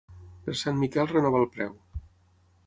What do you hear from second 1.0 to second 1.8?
renova el preu.